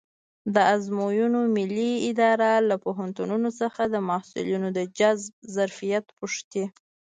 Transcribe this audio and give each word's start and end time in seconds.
د 0.53 0.55
ازموینو 0.75 1.41
ملي 1.55 1.91
اداره 2.09 2.51
له 2.69 2.75
پوهنتونونو 2.83 3.49
څخه 3.61 3.81
د 3.87 3.95
محصلینو 4.09 4.67
د 4.77 4.79
جذب 4.97 5.33
ظرفیت 5.55 6.05
پوښتي. 6.17 6.63